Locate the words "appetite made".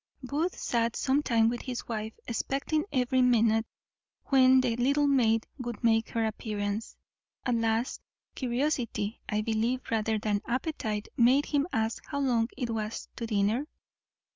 10.47-11.45